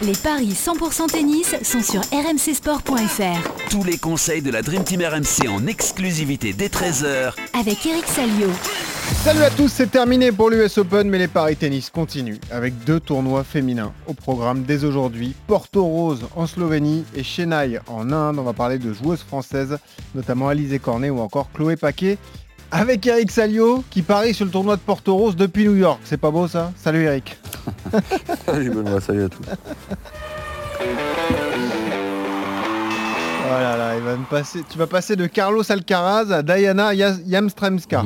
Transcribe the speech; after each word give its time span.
Les 0.00 0.12
paris 0.12 0.50
100% 0.52 1.10
tennis 1.10 1.56
sont 1.64 1.82
sur 1.82 2.00
rmcsport.fr. 2.12 3.68
Tous 3.68 3.82
les 3.82 3.98
conseils 3.98 4.42
de 4.42 4.52
la 4.52 4.62
Dream 4.62 4.84
Team 4.84 5.02
RMC 5.02 5.48
en 5.48 5.66
exclusivité 5.66 6.52
dès 6.52 6.68
13h 6.68 7.32
Avec 7.58 7.84
Eric 7.84 8.06
Salio. 8.06 8.46
Salut 9.24 9.42
à 9.42 9.50
tous, 9.50 9.66
c'est 9.66 9.90
terminé 9.90 10.30
pour 10.30 10.50
l'US 10.50 10.78
Open, 10.78 11.08
mais 11.08 11.18
les 11.18 11.26
paris 11.26 11.56
tennis 11.56 11.90
continuent 11.90 12.38
avec 12.52 12.84
deux 12.84 13.00
tournois 13.00 13.42
féminins 13.42 13.92
au 14.06 14.14
programme 14.14 14.62
dès 14.62 14.84
aujourd'hui. 14.84 15.34
Porto 15.48 15.82
Rose 15.82 16.28
en 16.36 16.46
Slovénie 16.46 17.04
et 17.16 17.24
Chennai 17.24 17.80
en 17.88 18.12
Inde. 18.12 18.38
On 18.38 18.44
va 18.44 18.52
parler 18.52 18.78
de 18.78 18.92
joueuses 18.92 19.24
françaises, 19.24 19.78
notamment 20.14 20.46
Alizé 20.46 20.78
Cornet 20.78 21.10
ou 21.10 21.18
encore 21.18 21.50
Chloé 21.52 21.74
Paquet. 21.74 22.18
Avec 22.70 23.04
Eric 23.04 23.32
Salio 23.32 23.82
qui 23.90 24.02
parie 24.02 24.32
sur 24.32 24.44
le 24.44 24.52
tournoi 24.52 24.76
de 24.76 24.80
Porto 24.80 25.16
Rose 25.16 25.34
depuis 25.34 25.64
New 25.64 25.74
York. 25.74 25.98
C'est 26.04 26.20
pas 26.20 26.30
beau 26.30 26.46
ça? 26.46 26.72
Salut 26.76 27.02
Eric. 27.02 27.36
salut 28.46 28.70
Benoît, 28.70 29.00
salut 29.00 29.24
à 29.24 29.28
tous. 29.28 29.42
Voilà, 33.48 33.76
là, 33.76 33.96
il 33.96 34.02
va 34.02 34.16
me 34.16 34.24
passer. 34.24 34.62
Tu 34.68 34.78
vas 34.78 34.86
passer 34.86 35.16
de 35.16 35.26
Carlos 35.26 35.62
Alcaraz 35.70 36.30
à 36.30 36.42
Diana 36.42 36.92
Yamstremska. 36.94 38.04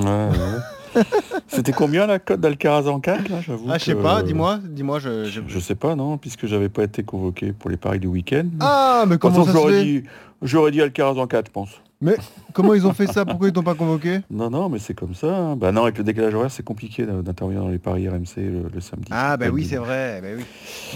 C'était 1.49 1.73
combien 1.73 2.07
la 2.07 2.19
cote 2.19 2.41
d'Alcaraz 2.41 2.89
en 2.89 3.01
4 3.01 3.29
là, 3.29 3.39
Ah 3.69 3.79
je 3.79 3.85
sais 3.85 3.95
pas, 3.95 4.23
dis-moi, 4.23 4.59
dis-moi 4.63 4.99
je, 4.99 5.25
je... 5.25 5.59
sais 5.59 5.75
pas 5.75 5.95
non, 5.95 6.19
puisque 6.19 6.47
j'avais 6.47 6.69
pas 6.69 6.85
été 6.85 7.03
convoqué 7.03 7.53
pour 7.53 7.71
les 7.71 7.77
paris 7.77 7.99
du 7.99 8.07
week-end. 8.07 8.47
Ah 8.61 9.05
mais 9.09 9.19
comment 9.19 9.45
ça 9.45 9.53
j'aurais 9.53 9.85
dit, 9.85 10.05
j'aurais 10.43 10.71
dit 10.71 10.83
Alcaraz 10.83 11.19
en 11.21 11.27
4 11.27 11.47
je 11.47 11.53
pense. 11.53 11.71
Mais 12.03 12.17
comment 12.53 12.75
ils 12.75 12.87
ont 12.87 12.93
fait 12.93 13.07
ça? 13.07 13.25
Pourquoi 13.25 13.49
ils 13.49 13.53
t'ont 13.53 13.63
pas 13.63 13.75
convoqué? 13.75 14.21
Non, 14.29 14.51
non, 14.51 14.69
mais 14.69 14.81
c'est 14.81 14.93
comme 14.93 15.15
ça. 15.15 15.35
Hein. 15.35 15.57
Bah 15.57 15.71
non, 15.71 15.85
avec 15.85 15.97
le 15.99 16.05
décalage 16.05 16.35
horaire, 16.35 16.51
c'est 16.51 16.65
compliqué 16.65 17.07
d'intervenir 17.07 17.63
dans 17.63 17.69
les 17.69 17.79
paris 17.79 18.09
RMC 18.09 18.37
le, 18.37 18.81
samedi. 18.81 19.09
Ah 19.13 19.37
bah 19.37 19.47
oui, 19.53 19.65
c'est 19.65 19.77
vrai. 19.77 20.21
Bah 20.21 20.29
oui. 20.37 20.45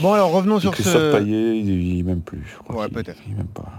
Bon 0.02 0.12
alors 0.12 0.32
revenons 0.32 0.58
sur 0.58 0.74
ce. 0.74 1.16
Payet, 1.16 1.58
il, 1.60 2.04
même 2.04 2.20
plus. 2.20 2.58
ouais, 2.68 2.88
peut-être. 2.88 3.22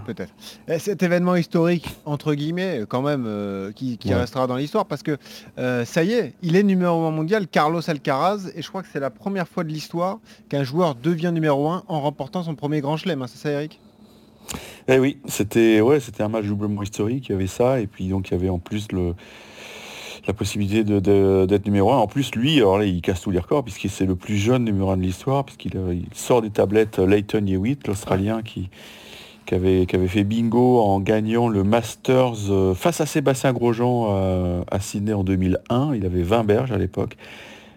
Peut-être. 0.06 0.32
Cet 0.78 1.02
événement 1.02 1.36
historique 1.36 1.96
entre 2.06 2.34
guillemets, 2.34 2.84
quand 2.88 3.02
même, 3.02 3.24
euh, 3.26 3.72
qui, 3.72 3.98
restera 4.06 4.46
dans 4.46 4.56
l'histoire, 4.56 4.86
parce 4.86 5.02
que 5.02 5.18
euh, 5.58 5.84
ça 5.84 6.02
y 6.02 6.12
est, 6.12 6.32
il 6.42 6.56
est 6.56 6.62
numéro 6.62 7.04
1 7.04 7.10
mondial, 7.10 7.46
Carlos 7.46 7.82
Alcaraz, 7.88 8.50
et 8.54 8.62
je 8.62 8.68
crois 8.68 8.82
que 8.82 8.88
c'est 8.90 9.00
la 9.00 9.10
première 9.10 9.46
fois 9.46 9.64
de 9.64 9.68
l'histoire 9.68 10.18
qu'un 10.48 10.64
joueur 10.64 10.94
devient 10.94 11.30
numéro 11.32 11.68
1 11.68 11.84
en 11.86 12.00
remportant 12.00 12.42
son 12.42 12.54
premier 12.54 12.80
Grand 12.80 12.96
Chelem. 12.96 13.22
Hein, 13.22 13.26
c'est 13.28 13.38
ça, 13.38 13.50
Eric? 13.50 13.78
Eh 14.88 14.98
oui, 14.98 15.18
c'était 15.26 15.80
ouais, 15.80 16.00
c'était 16.00 16.22
un 16.22 16.28
match 16.28 16.46
doublement 16.46 16.82
historique, 16.82 17.28
il 17.28 17.32
y 17.32 17.34
avait 17.34 17.46
ça, 17.46 17.80
et 17.80 17.86
puis 17.86 18.08
donc 18.08 18.30
il 18.30 18.32
y 18.32 18.34
avait 18.34 18.48
en 18.48 18.58
plus 18.58 18.90
le, 18.92 19.14
la 20.28 20.34
possibilité 20.34 20.84
d'être 20.84 21.66
numéro 21.66 21.90
1. 21.90 21.96
En 21.96 22.06
plus, 22.06 22.34
lui, 22.34 22.58
alors 22.58 22.78
là, 22.78 22.84
il 22.84 23.00
casse 23.00 23.22
tous 23.22 23.30
les 23.30 23.38
records, 23.38 23.64
puisqu'il 23.64 23.90
c'est 23.90 24.04
le 24.04 24.14
plus 24.14 24.36
jeune 24.36 24.64
numéro 24.64 24.90
1 24.90 24.98
de 24.98 25.02
l'histoire, 25.02 25.44
puisqu'il 25.44 25.76
euh, 25.76 25.94
sort 26.12 26.42
des 26.42 26.50
tablettes 26.50 26.98
Leighton 26.98 27.44
Hewitt, 27.46 27.86
l'Australien, 27.88 28.42
qui, 28.42 28.68
qui, 29.46 29.54
avait, 29.54 29.86
qui 29.86 29.96
avait 29.96 30.06
fait 30.06 30.24
bingo 30.24 30.80
en 30.80 31.00
gagnant 31.00 31.48
le 31.48 31.64
Masters 31.64 32.50
euh, 32.50 32.74
face 32.74 33.00
à 33.00 33.06
Sébastien 33.06 33.54
Grosjean 33.54 34.08
euh, 34.10 34.62
à 34.70 34.80
Sydney 34.80 35.14
en 35.14 35.24
2001. 35.24 35.94
Il 35.94 36.04
avait 36.04 36.22
20 36.22 36.44
berges 36.44 36.72
à 36.72 36.78
l'époque. 36.78 37.16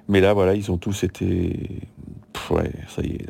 Mais 0.09 0.19
là, 0.19 0.33
voilà, 0.33 0.53
ils 0.53 0.69
ont 0.71 0.77
tous 0.77 1.05
été... 1.05 1.69
ouais, 2.49 2.71
ça 2.89 3.01
y 3.01 3.11
est, 3.11 3.27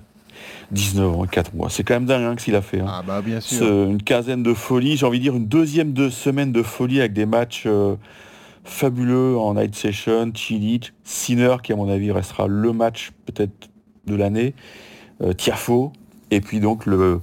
19 0.71 1.15
ans, 1.15 1.25
4 1.25 1.53
mois. 1.53 1.69
C'est 1.69 1.83
quand 1.83 1.93
même 1.93 2.05
dingue 2.05 2.23
hein, 2.23 2.35
ce 2.37 2.45
qu'il 2.45 2.55
a 2.55 2.61
fait. 2.61 2.79
Hein. 2.79 2.87
Ah 2.87 3.03
bah 3.05 3.21
bien 3.21 3.39
sûr. 3.39 3.65
une 3.65 4.01
quinzaine 4.01 4.43
de 4.43 4.53
folies, 4.53 4.97
j'ai 4.97 5.05
envie 5.05 5.19
de 5.19 5.23
dire 5.23 5.35
une 5.35 5.47
deuxième 5.47 5.93
de 5.93 6.09
semaine 6.09 6.51
de 6.51 6.63
folie 6.63 6.99
avec 6.99 7.13
des 7.13 7.25
matchs 7.25 7.63
euh, 7.65 7.95
fabuleux 8.63 9.37
en 9.37 9.55
night 9.55 9.75
session, 9.75 10.31
Chilich, 10.33 10.93
Sinner 11.03 11.57
qui 11.63 11.73
à 11.73 11.75
mon 11.75 11.89
avis 11.89 12.11
restera 12.11 12.47
le 12.47 12.73
match 12.73 13.11
peut-être 13.25 13.69
de 14.07 14.15
l'année, 14.15 14.53
euh, 15.21 15.33
Tiafo, 15.33 15.93
et 16.31 16.41
puis 16.41 16.59
donc 16.59 16.85
le, 16.85 17.21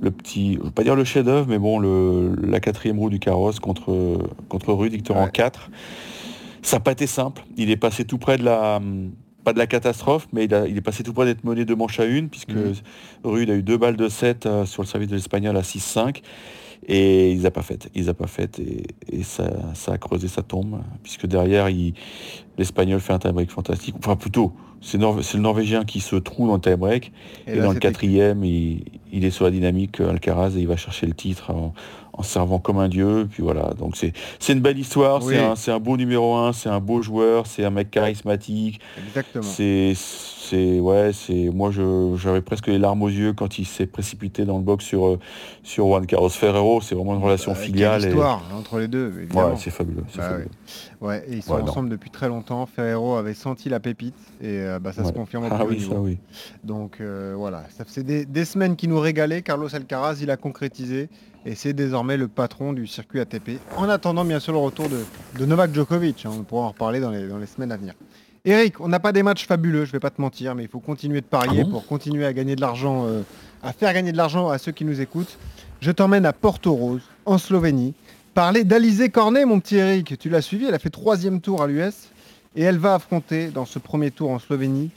le 0.00 0.10
petit, 0.10 0.54
je 0.54 0.64
veux 0.64 0.70
pas 0.70 0.82
dire 0.82 0.96
le 0.96 1.04
chef-d'œuvre, 1.04 1.46
mais 1.48 1.58
bon, 1.58 1.78
le, 1.78 2.34
la 2.42 2.60
quatrième 2.60 2.98
roue 2.98 3.10
du 3.10 3.18
carrosse 3.18 3.60
contre, 3.60 4.18
contre 4.48 4.72
Rude, 4.72 4.92
Victor 4.92 5.16
en 5.16 5.28
4. 5.28 5.70
Ça 6.62 6.76
n'a 6.76 6.80
pas 6.80 6.92
été 6.92 7.06
simple. 7.06 7.42
Il 7.56 7.70
est 7.70 7.76
passé 7.76 8.04
tout 8.04 8.18
près 8.18 8.36
de 8.36 8.44
la, 8.44 8.80
pas 9.44 9.52
de 9.52 9.58
la 9.58 9.66
catastrophe, 9.66 10.28
mais 10.32 10.44
il, 10.44 10.52
est 10.54 10.80
passé 10.80 11.02
tout 11.02 11.12
près 11.12 11.24
d'être 11.24 11.44
mené 11.44 11.64
de 11.64 11.74
manche 11.74 11.98
à 12.00 12.04
une, 12.04 12.28
puisque 12.28 12.50
mmh. 12.50 12.72
Rude 13.24 13.50
a 13.50 13.54
eu 13.54 13.62
deux 13.62 13.78
balles 13.78 13.96
de 13.96 14.08
7 14.08 14.46
euh, 14.46 14.66
sur 14.66 14.82
le 14.82 14.88
service 14.88 15.08
de 15.08 15.16
l'Espagnol 15.16 15.56
à 15.56 15.62
6-5. 15.62 16.22
Et 16.86 17.32
il 17.32 17.42
n'a 17.42 17.50
pas 17.50 17.62
fait. 17.62 17.90
Il 17.94 18.08
a 18.08 18.14
pas 18.14 18.26
fait 18.26 18.58
et, 18.58 19.22
ça, 19.22 19.50
a 19.86 19.98
creusé 19.98 20.28
sa 20.28 20.42
tombe, 20.42 20.80
puisque 21.02 21.26
derrière, 21.26 21.68
l'Espagnol 22.58 23.00
fait 23.00 23.12
un 23.12 23.18
tie-break 23.18 23.50
fantastique. 23.50 23.94
Enfin, 23.98 24.16
plutôt, 24.16 24.54
c'est 24.80 24.98
le 24.98 25.40
Norvégien 25.40 25.84
qui 25.84 26.00
se 26.00 26.16
trouve 26.16 26.48
dans 26.48 26.54
le 26.54 26.60
tie-break. 26.60 27.12
Et, 27.46 27.58
dans 27.58 27.72
le 27.72 27.78
quatrième, 27.78 28.44
il, 28.44 28.84
il, 29.12 29.24
est 29.24 29.30
sur 29.30 29.44
la 29.44 29.50
dynamique 29.50 30.00
Alcaraz 30.00 30.56
et 30.56 30.60
il 30.60 30.68
va 30.68 30.76
chercher 30.76 31.06
le 31.06 31.14
titre 31.14 31.50
en, 31.50 31.74
en 32.20 32.22
servant 32.22 32.58
comme 32.58 32.78
un 32.78 32.88
dieu. 32.88 33.26
Puis 33.30 33.42
voilà, 33.42 33.70
donc 33.78 33.96
c'est 33.96 34.12
une 34.52 34.60
belle 34.60 34.78
histoire, 34.78 35.22
c'est 35.56 35.72
un, 35.72 35.80
beau 35.80 35.96
numéro 35.96 36.36
un, 36.36 36.52
c'est 36.52 36.68
un 36.68 36.80
beau 36.80 37.02
joueur, 37.02 37.46
c'est 37.46 37.64
un 37.64 37.70
mec 37.70 37.90
charismatique. 37.90 38.80
Exactement. 39.06 39.42
C'est 39.42 40.80
ouais, 40.80 41.12
c'est 41.12 41.48
moi 41.54 41.70
j'avais 42.16 42.40
presque 42.40 42.66
les 42.66 42.78
larmes 42.78 43.02
aux 43.02 43.08
yeux 43.08 43.32
quand 43.32 43.58
il 43.58 43.66
s'est 43.66 43.86
précipité 43.86 44.44
dans 44.44 44.58
le 44.58 44.64
box 44.64 44.84
sur 44.84 45.06
euh, 45.06 45.18
sur 45.62 45.86
Juan 45.86 46.04
Carlos 46.06 46.28
Ferrero. 46.28 46.80
C'est 46.80 46.96
vraiment 46.96 47.14
une 47.14 47.22
relation 47.22 47.52
bah, 47.52 47.58
filiale. 47.58 48.04
histoire 48.04 48.42
entre 48.58 48.78
les 48.78 48.88
deux. 48.88 49.12
Ouais, 49.32 49.44
c'est 49.58 49.70
fabuleux. 49.70 50.04
Bah 50.16 50.38
ouais. 51.00 51.24
ils 51.30 51.42
sont 51.42 51.54
ensemble 51.54 51.88
depuis 51.88 52.10
très 52.10 52.28
longtemps. 52.28 52.66
Ferrero 52.66 53.16
avait 53.16 53.34
senti 53.34 53.68
la 53.68 53.78
pépite 53.78 54.16
et 54.40 54.58
euh, 54.60 54.78
bah, 54.80 54.92
ça 54.92 55.04
se 55.04 55.12
confirme. 55.12 55.46
Ah 55.50 55.64
oui, 55.64 55.80
ça 55.80 55.94
oui. 55.94 56.18
Donc 56.64 56.98
euh, 57.00 57.34
voilà, 57.36 57.64
ça 57.70 57.84
faisait 57.84 58.02
des, 58.02 58.24
des, 58.24 58.44
semaines 58.44 58.74
qui 58.74 58.88
nous 58.88 58.98
régalaient. 58.98 59.42
Carlos 59.42 59.72
Alcaraz, 59.72 60.16
il 60.20 60.30
a 60.30 60.36
concrétisé 60.36 61.08
et 61.46 61.54
c'est 61.54 61.72
désormais 61.72 62.16
le 62.16 62.28
patron 62.28 62.72
du 62.72 62.86
circuit 62.86 63.20
ATP. 63.20 63.58
En 63.76 63.88
attendant 63.88 64.24
bien 64.24 64.40
sûr 64.40 64.52
le 64.52 64.58
retour 64.58 64.88
de, 64.88 65.46
Novak 65.46 65.74
Djokovic, 65.74 66.26
hein, 66.26 66.30
on 66.38 66.42
pourra 66.42 66.66
en 66.66 66.68
reparler 66.68 67.00
dans 67.00 67.10
les, 67.10 67.26
dans 67.26 67.38
les 67.38 67.46
semaines 67.46 67.72
à 67.72 67.76
venir. 67.76 67.94
Eric, 68.44 68.80
on 68.80 68.88
n'a 68.88 69.00
pas 69.00 69.12
des 69.12 69.22
matchs 69.22 69.46
fabuleux, 69.46 69.84
je 69.84 69.92
vais 69.92 70.00
pas 70.00 70.10
te 70.10 70.20
mentir, 70.20 70.54
mais 70.54 70.62
il 70.62 70.68
faut 70.68 70.80
continuer 70.80 71.20
de 71.20 71.26
parier 71.26 71.62
ah 71.66 71.70
pour 71.70 71.86
continuer 71.86 72.24
à 72.24 72.32
gagner 72.32 72.56
de 72.56 72.60
l'argent, 72.62 73.06
euh, 73.06 73.22
à 73.62 73.72
faire 73.72 73.92
gagner 73.92 74.12
de 74.12 74.16
l'argent 74.16 74.48
à 74.48 74.56
ceux 74.56 74.72
qui 74.72 74.86
nous 74.86 75.00
écoutent. 75.00 75.38
Je 75.80 75.90
t'emmène 75.90 76.24
à 76.24 76.32
Porto 76.32 76.72
Rose, 76.72 77.02
en 77.26 77.36
Slovénie, 77.36 77.94
parler 78.32 78.64
d'Alizé 78.64 79.10
Cornet, 79.10 79.44
mon 79.44 79.60
petit 79.60 79.76
Eric. 79.76 80.18
Tu 80.18 80.30
l'as 80.30 80.40
suivi, 80.40 80.66
elle 80.66 80.74
a 80.74 80.78
fait 80.78 80.90
troisième 80.90 81.42
tour 81.42 81.62
à 81.62 81.66
l'US 81.66 82.08
et 82.56 82.62
elle 82.62 82.78
va 82.78 82.94
affronter 82.94 83.48
dans 83.48 83.66
ce 83.66 83.78
premier 83.78 84.10
tour 84.10 84.30
en 84.30 84.38
Slovénie 84.38 84.90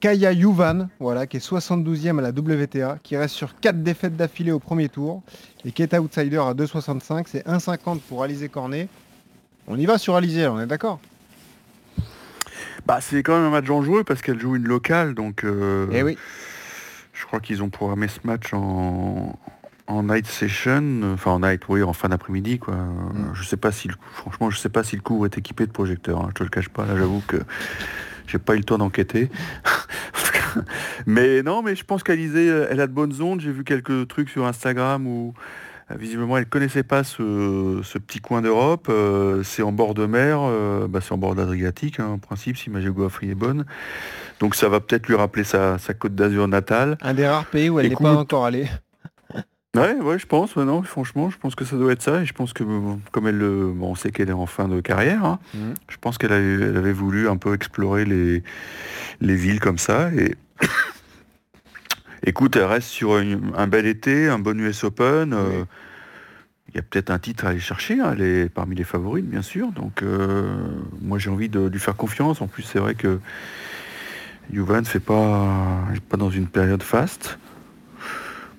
Kaya 0.00 0.34
Juvan, 0.34 0.88
voilà, 0.98 1.28
qui 1.28 1.36
est 1.36 1.46
72e 1.46 2.18
à 2.18 2.22
la 2.22 2.30
WTA, 2.30 2.98
qui 3.02 3.16
reste 3.16 3.34
sur 3.34 3.58
4 3.60 3.80
défaites 3.82 4.16
d'affilée 4.16 4.50
au 4.50 4.58
premier 4.58 4.88
tour 4.88 5.22
et 5.64 5.70
qui 5.70 5.82
est 5.82 5.94
outsider 5.96 6.38
à 6.38 6.52
2,65. 6.52 7.26
C'est 7.26 7.46
1,50 7.46 8.00
pour 8.00 8.24
Alizé 8.24 8.48
Cornet. 8.48 8.88
On 9.68 9.78
y 9.78 9.86
va 9.86 9.98
sur 9.98 10.16
Alizé, 10.16 10.48
on 10.48 10.60
est 10.60 10.66
d'accord? 10.66 10.98
Bah, 12.86 12.98
c'est 13.00 13.22
quand 13.22 13.36
même 13.36 13.46
un 13.46 13.50
match 13.50 13.70
enjoueux 13.70 14.02
parce 14.02 14.20
qu'elle 14.20 14.40
joue 14.40 14.56
une 14.56 14.66
locale, 14.66 15.14
donc 15.14 15.44
euh, 15.44 15.86
eh 15.92 16.02
oui. 16.02 16.16
je 17.12 17.26
crois 17.26 17.38
qu'ils 17.38 17.62
ont 17.62 17.68
programmé 17.68 18.08
ce 18.08 18.20
match 18.24 18.54
en, 18.54 19.38
night 19.88 20.26
session, 20.26 21.02
enfin 21.12 21.32
en 21.32 21.40
night, 21.40 21.62
oui, 21.68 21.82
en 21.82 21.92
fin 21.92 22.08
d'après-midi, 22.08 22.58
quoi. 22.58 22.74
Mm. 22.74 23.32
Je 23.34 23.44
sais 23.44 23.56
pas 23.58 23.70
si, 23.72 23.90
franchement, 24.12 24.50
je 24.50 24.58
sais 24.58 24.70
pas 24.70 24.82
si 24.82 24.96
le 24.96 25.02
cours 25.02 25.26
est 25.26 25.36
équipé 25.38 25.66
de 25.66 25.70
projecteurs. 25.70 26.20
Hein. 26.20 26.28
je 26.30 26.34
te 26.34 26.42
le 26.42 26.48
cache 26.48 26.68
pas, 26.68 26.86
là, 26.86 26.96
j'avoue 26.96 27.22
que 27.28 27.36
j'ai 28.28 28.38
pas 28.38 28.54
eu 28.54 28.58
le 28.58 28.64
temps 28.64 28.78
d'enquêter. 28.78 29.30
mais 31.06 31.42
non, 31.42 31.62
mais 31.62 31.74
je 31.74 31.84
pense 31.84 32.02
qu'Alizé, 32.02 32.48
euh, 32.48 32.68
elle 32.70 32.80
a 32.80 32.86
de 32.86 32.92
bonnes 32.92 33.20
ondes. 33.20 33.40
J'ai 33.40 33.50
vu 33.50 33.64
quelques 33.64 34.06
trucs 34.08 34.28
sur 34.28 34.46
Instagram 34.46 35.06
où 35.06 35.34
euh, 35.90 35.94
visiblement 35.98 36.36
elle 36.36 36.46
connaissait 36.46 36.82
pas 36.82 37.04
ce, 37.04 37.80
petit 37.98 38.20
coin 38.20 38.42
d'Europe. 38.42 38.88
Euh, 38.90 39.42
c'est 39.42 39.62
en 39.62 39.72
bord 39.72 39.94
de 39.94 40.06
mer, 40.06 40.40
bah, 40.88 41.00
c'est 41.02 41.12
en 41.12 41.18
bord 41.18 41.34
d'Adriatique 41.34 42.00
hein, 42.00 42.06
en 42.06 42.18
principe 42.18 42.56
si 42.56 42.70
ma 42.70 42.80
géographie 42.80 43.30
est 43.30 43.34
bonne. 43.34 43.64
Donc 44.40 44.54
ça 44.54 44.68
va 44.68 44.80
peut-être 44.80 45.08
lui 45.08 45.16
rappeler 45.16 45.44
sa, 45.44 45.78
côte 45.98 46.14
d'Azur 46.14 46.46
natale. 46.48 46.98
Un 47.00 47.14
des 47.14 47.26
rares 47.26 47.46
pays 47.46 47.70
où 47.70 47.80
elle 47.80 47.88
n'est 47.88 47.96
pas 47.96 48.14
encore 48.14 48.44
allée. 48.44 48.68
Ouais, 49.76 49.94
ouais, 49.94 50.18
je 50.18 50.26
pense. 50.26 50.56
non, 50.56 50.82
franchement, 50.82 51.28
je 51.28 51.36
pense 51.36 51.54
que 51.54 51.64
ça 51.64 51.76
doit 51.76 51.92
être 51.92 52.02
ça. 52.02 52.22
Et 52.22 52.26
je 52.26 52.32
pense 52.32 52.52
que, 52.52 52.64
comme 53.12 53.26
elle, 53.26 53.38
bon, 53.38 53.90
on 53.90 53.94
sait 53.94 54.10
qu'elle 54.10 54.30
est 54.30 54.32
en 54.32 54.46
fin 54.46 54.66
de 54.66 54.80
carrière. 54.80 55.24
Hein, 55.24 55.38
mhm. 55.54 55.74
Je 55.88 55.96
pense 55.98 56.16
qu'elle 56.16 56.32
avait, 56.32 56.92
voulu 56.92 57.28
un 57.28 57.36
peu 57.36 57.54
explorer 57.54 58.04
les, 58.04 58.42
les 59.20 59.34
villes 59.34 59.60
comme 59.60 59.78
ça. 59.78 60.10
Et 60.14 60.36
écoute, 62.24 62.56
elle 62.56 62.64
reste 62.64 62.88
sur 62.88 63.16
un 63.16 63.66
bel 63.66 63.86
été, 63.86 64.28
un 64.28 64.38
bon 64.38 64.58
US 64.58 64.84
Open. 64.84 65.34
Euh, 65.34 65.64
il 66.70 66.76
y 66.76 66.78
a 66.78 66.82
peut-être 66.82 67.10
un 67.10 67.18
titre 67.18 67.44
à 67.44 67.50
aller 67.50 67.60
chercher. 67.60 68.00
Hein, 68.00 68.14
elle 68.14 68.22
est 68.22 68.48
parmi 68.48 68.74
les 68.74 68.84
favorites, 68.84 69.28
bien 69.28 69.42
sûr. 69.42 69.70
Donc, 69.72 70.02
euh, 70.02 70.56
moi, 71.02 71.18
j'ai 71.18 71.30
envie 71.30 71.50
de 71.50 71.60
lui 71.66 71.78
faire 71.78 71.96
confiance. 71.96 72.40
En 72.40 72.46
plus, 72.46 72.62
c'est 72.62 72.78
vrai 72.78 72.94
que 72.94 73.20
Juvan 74.50 74.80
ne 74.80 74.86
fait 74.86 75.00
pas, 75.00 75.84
pas 76.08 76.16
dans 76.16 76.30
une 76.30 76.46
période 76.46 76.82
faste. 76.82 77.38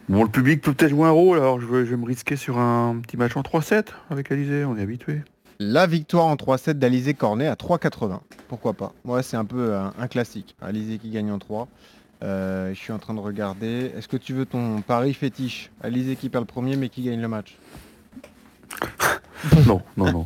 Bon, 0.10 0.24
le 0.24 0.30
public 0.30 0.62
peut 0.62 0.74
peut-être 0.74 0.90
jouer 0.90 1.08
un 1.08 1.12
rôle, 1.12 1.38
alors 1.38 1.62
je 1.62 1.68
vais, 1.68 1.96
me 1.96 2.06
risquer 2.06 2.36
sur 2.36 2.58
un 2.58 2.98
petit 3.00 3.16
match 3.16 3.38
en 3.38 3.42
3-7 3.42 3.90
avec 4.10 4.32
Alizé, 4.32 4.66
on 4.66 4.76
est 4.76 4.82
habitué. 4.82 5.22
La 5.60 5.86
victoire 5.86 6.26
en 6.26 6.36
3-7 6.36 6.74
d'Alizé 6.74 7.14
Cornet 7.14 7.46
à 7.46 7.54
3,80. 7.54 8.20
Pourquoi 8.48 8.74
pas 8.74 8.92
Moi, 9.06 9.22
c'est 9.22 9.38
un 9.38 9.46
peu 9.46 9.76
un, 9.76 10.08
classique. 10.08 10.56
Alizé 10.62 10.98
qui 10.98 11.12
gagne 11.12 11.30
en 11.32 11.38
3. 11.38 11.68
Euh, 12.24 12.74
je 12.74 12.80
suis 12.80 12.92
en 12.92 12.98
train 12.98 13.14
de 13.14 13.20
regarder. 13.20 13.92
Est-ce 13.96 14.08
que 14.08 14.18
tu 14.18 14.34
veux 14.34 14.48
ton 14.48 14.82
pari 14.82 15.14
fétiche 15.14 15.70
Alizé 15.84 16.16
qui 16.16 16.30
perd 16.30 16.44
le 16.44 16.48
premier 16.48 16.76
mais 16.76 16.90
qui 16.90 17.04
gagne 17.04 17.22
le 17.22 17.28
match? 17.28 17.58
Non, 19.68 19.82
non, 19.96 20.12
non. 20.12 20.26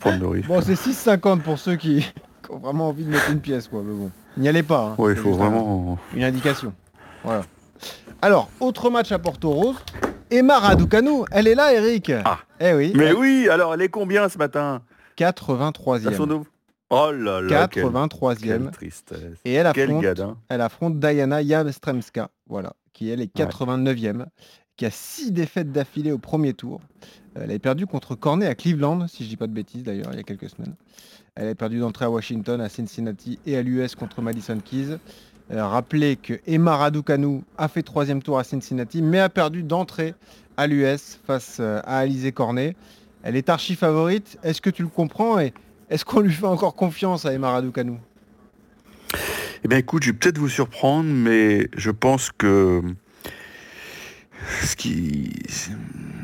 Prendre 0.00 0.20
le 0.20 0.26
risque. 0.26 0.48
Bon, 0.48 0.60
c'est 0.60 0.74
6,50 0.74 1.40
pour 1.40 1.58
ceux 1.58 1.76
qui... 1.76 2.00
qui 2.44 2.50
ont 2.50 2.58
vraiment 2.58 2.88
envie 2.88 3.04
de 3.04 3.10
mettre 3.10 3.30
une 3.30 3.40
pièce, 3.40 3.68
quoi. 3.68 3.80
Mais 3.82 3.94
bon, 3.94 4.10
n'y 4.36 4.48
allez 4.48 4.62
pas. 4.62 4.88
hein. 4.88 4.94
Ouais, 4.98 5.12
il 5.12 5.16
faut 5.16 5.32
un- 5.32 5.36
vraiment. 5.36 5.98
une 6.14 6.24
indication. 6.24 6.74
Voilà. 7.24 7.42
Alors, 8.22 8.50
autre 8.60 8.90
match 8.90 9.12
à 9.12 9.18
Porto 9.18 9.50
Rose. 9.50 9.76
Emma 10.30 10.58
Raducanu, 10.58 11.22
elle 11.32 11.48
est 11.48 11.54
là, 11.54 11.72
Eric. 11.72 12.12
Ah. 12.24 12.38
Eh 12.60 12.72
oui. 12.74 12.92
Mais 12.94 13.12
oui, 13.12 13.48
alors 13.50 13.74
elle 13.74 13.82
est 13.82 13.88
combien 13.88 14.28
ce 14.28 14.38
matin? 14.38 14.82
83e. 15.16 16.04
T'as 16.04 16.14
son 16.16 16.26
nouveau- 16.26 16.46
Oh 16.90 17.10
là 17.12 17.40
là. 17.40 17.68
quelle- 17.68 17.84
83e. 17.84 18.40
Quelle 18.64 18.70
tristesse. 18.70 19.18
Et 19.44 19.54
elle 19.54 19.66
affronte, 19.66 20.04
elle 20.48 20.60
affronte 20.60 20.98
Diana 21.00 21.42
Jastremska, 21.44 22.30
voilà, 22.48 22.72
qui 22.92 23.10
elle 23.10 23.20
est 23.20 23.32
89e, 23.32 24.26
qui 24.76 24.86
a 24.86 24.90
6 24.90 25.32
défaites 25.32 25.72
d'affilée 25.72 26.12
au 26.12 26.18
premier 26.18 26.52
tour. 26.52 26.80
Elle 27.34 27.42
avait 27.44 27.58
perdu 27.60 27.86
contre 27.86 28.16
Cornet 28.16 28.46
à 28.46 28.54
Cleveland, 28.56 29.06
si 29.06 29.24
je 29.24 29.28
dis 29.28 29.36
pas 29.36 29.46
de 29.46 29.52
bêtises 29.52 29.84
d'ailleurs, 29.84 30.08
il 30.12 30.16
y 30.16 30.20
a 30.20 30.24
quelques 30.24 30.50
semaines. 30.50 30.74
Elle 31.36 31.48
a 31.48 31.54
perdu 31.54 31.78
d'entrée 31.78 32.06
à 32.06 32.10
Washington, 32.10 32.60
à 32.60 32.68
Cincinnati 32.68 33.38
et 33.46 33.56
à 33.56 33.62
l'US 33.62 33.94
contre 33.94 34.20
Madison 34.20 34.58
Keys. 34.58 34.98
Euh, 35.52 35.66
rappelez 35.66 36.16
que 36.16 36.34
Emma 36.46 36.76
Raducanu 36.76 37.40
a 37.58 37.68
fait 37.68 37.82
troisième 37.82 38.22
tour 38.22 38.38
à 38.38 38.44
Cincinnati, 38.44 39.02
mais 39.02 39.18
a 39.18 39.28
perdu 39.28 39.62
d'entrée 39.62 40.14
à 40.56 40.66
l'US 40.66 41.18
face 41.26 41.56
euh, 41.58 41.80
à 41.84 41.98
Alizé 41.98 42.30
Cornet. 42.32 42.76
Elle 43.22 43.36
est 43.36 43.48
archi 43.48 43.74
favorite. 43.74 44.38
Est-ce 44.44 44.60
que 44.60 44.70
tu 44.70 44.82
le 44.82 44.88
comprends 44.88 45.40
et 45.40 45.52
est-ce 45.90 46.04
qu'on 46.04 46.20
lui 46.20 46.32
fait 46.32 46.46
encore 46.46 46.76
confiance 46.76 47.26
à 47.26 47.32
Emma 47.32 47.50
Raducanu? 47.50 47.94
Eh 49.64 49.68
bien 49.68 49.78
écoute, 49.78 50.04
je 50.04 50.10
vais 50.10 50.16
peut-être 50.16 50.38
vous 50.38 50.48
surprendre, 50.48 51.10
mais 51.10 51.68
je 51.76 51.90
pense 51.90 52.30
que 52.30 52.80
ce 54.62 54.74
qui... 54.76 55.32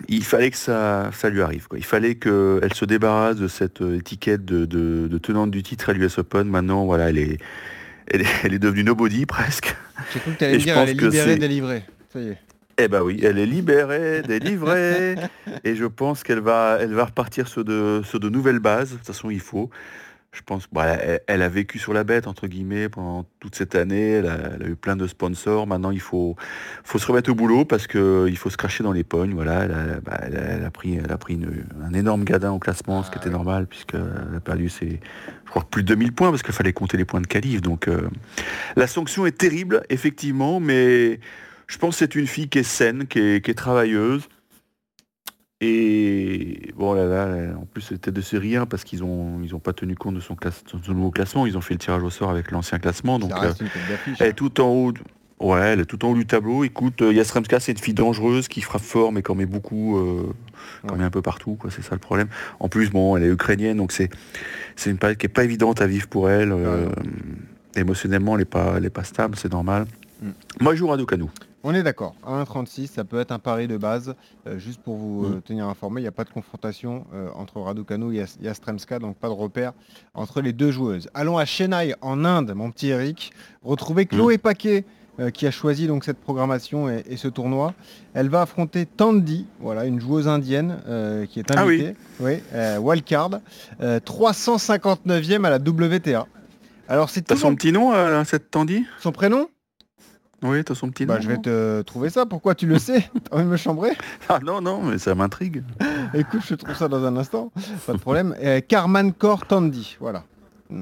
il 0.09 0.25
fallait 0.25 0.51
que 0.51 0.57
ça, 0.57 1.11
ça 1.13 1.29
lui 1.29 1.43
arrive. 1.43 1.67
Il 1.77 1.85
fallait 1.85 2.15
qu'elle 2.15 2.73
se 2.73 2.85
débarrasse 2.85 3.37
de 3.37 3.49
cette 3.49 3.83
euh, 3.83 3.99
étiquette 3.99 4.45
de, 4.45 4.65
de- 4.65 5.09
de 5.11 5.19
tenante 5.19 5.51
du 5.51 5.63
titre 5.63 5.91
à 5.91 5.93
l'US 5.93 6.17
Open. 6.19 6.45
Maintenant, 6.49 6.87
voilà, 6.87 7.11
elle 7.11 7.19
est, 7.19 7.39
elle 8.09 8.23
est, 8.23 8.27
elle 8.45 8.55
est 8.55 8.59
devenue 8.59 8.85
nobody 8.85 9.27
presque. 9.27 9.77
J'ai 10.13 10.21
cru 10.21 10.33
que 10.33 10.39
tu 10.39 10.45
allais 10.45 10.59
dire 10.59 10.79
elle 10.79 10.89
est 10.89 10.95
libérée, 10.95 11.37
délivrée. 11.37 11.85
Ça 12.13 12.21
y 12.21 12.29
est. 12.29 12.39
Eh 12.79 12.89
ben 12.89 13.03
oui, 13.03 13.21
elle 13.23 13.39
est 13.39 13.47
libérée, 13.47 14.21
délivrée, 14.23 15.17
et 15.65 15.75
je 15.77 15.87
pense 15.87 16.23
qu'elle 16.23 16.41
va, 16.41 16.77
elle 16.79 16.93
va 16.93 17.07
repartir 17.07 17.49
sur 17.49 17.65
de, 17.65 18.03
sur 18.05 18.21
de 18.21 18.29
nouvelles 18.29 18.59
bases. 18.59 18.91
De 18.91 18.97
toute 18.97 19.07
façon, 19.07 19.31
il 19.31 19.41
faut. 19.41 19.71
Je 20.37 20.43
pense, 20.43 20.69
bon, 20.71 20.83
elle, 20.83 21.21
elle 21.29 21.41
a 21.41 21.49
vécu 21.49 21.79
sur 21.79 21.95
la 21.95 22.05
bête 22.05 22.27
entre 22.27 22.47
guillemets 22.47 22.91
pendant 22.91 23.25
toute 23.41 23.55
cette 23.55 23.75
année. 23.75 24.11
Elle 24.11 24.27
a, 24.27 24.37
elle 24.57 24.63
a 24.65 24.69
eu 24.69 24.77
plein 24.77 24.95
de 24.95 25.07
sponsors. 25.07 25.67
Maintenant, 25.67 25.91
il 25.91 26.01
faut, 26.01 26.37
faut 26.85 26.99
se 26.99 27.07
remettre 27.07 27.31
au 27.31 27.35
boulot 27.35 27.65
parce 27.65 27.87
que 27.87 28.27
il 28.29 28.37
faut 28.37 28.51
se 28.51 28.59
cracher 28.59 28.85
dans 28.85 28.93
les 28.93 29.03
pognes. 29.03 29.33
Voilà, 29.33 29.65
elle 29.65 29.73
a, 29.73 30.01
bah, 30.05 30.19
elle 30.23 30.37
a- 30.37 30.41
elle 30.41 30.65
a 30.67 30.71
pris, 30.71 30.97
elle 31.03 31.11
a 31.11 31.17
pris 31.17 31.35
une- 31.35 31.65
un 31.83 31.95
énorme 31.95 32.25
gadin 32.25 32.53
au 32.53 32.59
classement, 32.59 33.03
ce 33.03 33.09
qui 33.11 33.17
Ah 33.17 33.21
était 33.23 33.29
oui. 33.31 33.35
normal 33.35 33.67
puisqu'elle 33.67 34.03
a 34.37 34.41
perdu 34.41 34.69
ses, 34.69 35.01
je 35.47 35.51
crois 35.51 35.65
plus 35.65 35.83
de 35.83 35.89
2000 35.89 36.13
points 36.13 36.29
parce 36.31 36.43
qu'il 36.43 36.53
fallait 36.53 36.75
compter 36.75 36.99
les 36.99 37.07
points 37.07 37.23
de 37.23 37.27
qualif. 37.27 37.63
Donc, 37.63 37.89
euh, 37.89 38.03
la 38.77 38.87
sanction 38.87 39.25
est 39.25 39.39
terrible, 39.39 39.85
effectivement, 39.89 40.61
mais 40.61 41.19
je 41.67 41.79
pense 41.79 41.95
que 41.95 41.99
c'est 42.01 42.15
une 42.15 42.27
fille 42.27 42.51
qui 42.51 42.59
est 42.59 42.63
saine, 42.63 43.07
qui 43.07 43.21
est, 43.21 43.43
qui 43.43 43.51
est 43.53 43.55
travailleuse. 43.55 44.29
Et 45.63 46.71
bon 46.77 46.93
là 46.93 47.07
là, 47.07 47.55
en 47.59 47.65
plus 47.65 47.81
c'était 47.81 48.13
de 48.13 48.21
série 48.21 48.57
1 48.57 48.67
parce 48.67 48.85
qu'ils 48.85 49.03
ont 49.03 49.41
ils 49.43 49.55
ont 49.55 49.59
pas 49.59 49.73
tenu 49.73 49.95
compte 49.95 50.15
de 50.15 50.21
son, 50.21 50.35
classe, 50.35 50.63
de 50.65 50.85
son 50.85 50.93
nouveau 50.93 51.11
classement. 51.11 51.47
Ils 51.47 51.57
ont 51.57 51.63
fait 51.63 51.73
le 51.75 51.79
tirage 51.81 52.03
au 52.03 52.11
sort 52.11 52.29
avec 52.31 52.51
l'ancien 52.51 52.79
classement. 52.79 53.19
Donc 53.19 53.33
euh, 53.43 53.53
elle 54.21 54.29
est 54.29 54.33
tout 54.35 54.61
en 54.61 54.69
haut. 54.69 54.93
Ouais, 55.41 55.61
elle 55.61 55.81
est 55.81 55.85
tout 55.87 56.03
en 56.05 56.11
haut 56.11 56.15
du 56.15 56.27
tableau. 56.27 56.65
Écoute, 56.65 57.01
euh, 57.03 57.13
Yastremska, 57.13 57.61
c'est 57.61 57.73
une 57.73 57.79
fille 57.79 57.93
dangereuse 57.95 58.49
qui 58.49 58.63
frappe 58.63 58.81
fort, 58.83 59.13
mais 59.13 59.23
en 59.31 59.35
met 59.35 59.45
beaucoup, 59.47 59.99
euh, 59.99 60.23
Ouais. 60.91 60.97
met 60.97 61.05
un 61.05 61.11
peu 61.11 61.21
partout, 61.21 61.57
quoi. 61.57 61.71
C'est 61.71 61.83
ça 61.83 61.95
le 61.95 61.99
problème. 62.01 62.29
En 62.59 62.69
plus, 62.71 62.89
bon, 62.91 63.17
elle 63.19 63.25
est 63.25 63.29
ukrainienne, 63.29 63.77
donc 63.77 63.93
c'est 63.93 64.09
c'est 64.77 64.91
une 64.91 64.97
période 64.97 65.19
qui 65.19 65.27
est 65.27 65.31
pas 65.31 65.45
évidente 65.45 65.81
à 65.83 65.87
vivre 65.87 66.07
pour 66.09 66.31
elle. 66.31 66.53
euh, 66.53 66.89
émotionnellement, 67.77 68.37
elle 68.37 68.43
est 68.43 68.45
pas, 68.47 68.75
elle 68.79 68.85
est 68.87 68.91
pas 68.91 69.05
stable, 69.05 69.37
c'est 69.37 69.53
normal. 69.53 69.87
Mm. 70.23 70.31
Moi, 70.61 70.75
je 70.75 70.79
joue 70.79 70.89
Raducanu. 70.89 71.25
On 71.63 71.75
est 71.75 71.83
d'accord. 71.83 72.15
À 72.25 72.43
1,36, 72.45 72.87
ça 72.87 73.05
peut 73.05 73.19
être 73.19 73.33
un 73.33 73.39
pari 73.41 73.67
de 73.67 73.77
base. 73.77 74.15
Euh, 74.47 74.59
juste 74.59 74.81
pour 74.81 74.97
vous 74.97 75.25
euh, 75.27 75.37
Mm. 75.39 75.43
tenir 75.43 75.67
informé, 75.69 76.01
il 76.01 76.05
n'y 76.05 76.09
a 76.09 76.13
pas 76.13 76.25
de 76.25 76.31
confrontation 76.31 77.05
euh, 77.15 77.29
entre 77.35 77.61
Raducanu 77.61 78.15
et 78.15 78.21
Yas- 78.23 78.39
Yastremska, 78.41 78.99
donc 79.01 79.17
pas 79.17 79.29
de 79.29 79.33
repère 79.33 79.73
entre 80.15 80.41
les 80.41 80.53
deux 80.53 80.71
joueuses. 80.71 81.09
Allons 81.15 81.39
à 81.39 81.45
Chennai, 81.45 81.95
en 82.03 82.25
Inde, 82.25 82.53
mon 82.55 82.71
petit 82.71 82.89
Eric. 82.89 83.33
Retrouver 83.65 84.07
Chloé 84.07 84.39
Paquet, 84.39 84.85
euh, 85.19 85.31
qui 85.31 85.47
a 85.47 85.51
choisi 85.51 85.87
donc 85.89 86.05
cette 86.05 86.19
programmation 86.19 86.89
et, 86.89 87.03
et 87.09 87.17
ce 87.17 87.27
tournoi. 87.27 87.75
Elle 88.15 88.29
va 88.29 88.43
affronter 88.43 88.87
Tandy, 88.87 89.47
voilà, 89.59 89.87
une 89.87 89.99
joueuse 90.01 90.29
indienne 90.29 90.79
euh, 90.87 91.27
qui 91.27 91.41
est 91.41 91.51
Ah 91.51 91.67
oui. 91.67 91.81
invitée. 91.81 91.97
oui. 92.21 92.33
euh, 92.55 92.79
wildcard. 92.79 93.31
Euh, 93.81 93.99
359e 93.99 95.45
à 95.45 95.51
la 95.51 95.57
WTA. 95.59 96.27
Alors 96.89 97.11
c'est 97.11 97.23
T'as 97.23 97.35
son 97.37 97.57
petit 97.57 97.73
nom, 97.73 97.93
cette 98.25 98.51
Tandy? 98.53 98.85
Son 99.01 99.11
prénom? 99.11 99.49
Oui, 100.43 100.63
t'as 100.65 100.75
son 100.75 100.91
petit 100.91 101.07
Bah 101.07 101.17
nom. 101.17 101.21
je 101.23 101.29
vais 101.29 101.37
non 101.37 101.43
te 101.43 101.83
trouver 101.83 102.11
ça. 102.11 102.27
Pourquoi 102.27 102.55
tu 102.55 102.67
le 102.67 102.79
sais? 102.79 103.09
T'as 103.25 103.37
envie 103.37 103.45
de 103.45 103.51
me 103.51 103.57
chambrer? 103.57 103.91
Ah 104.29 104.39
non, 104.45 104.61
non, 104.61 104.83
mais 104.83 104.99
ça 104.99 105.15
m'intrigue. 105.15 105.63
Écoute, 106.15 106.43
je 106.47 106.55
trouve 106.55 106.75
ça 106.75 106.89
dans 106.89 107.05
un 107.05 107.17
instant. 107.17 107.51
Pas 107.87 107.93
de 107.95 107.99
problème. 107.99 108.35
Euh, 108.43 108.61
Carman 108.61 109.13
Core 109.13 109.47
Tandy, 109.47 109.97
voilà. 110.01 110.25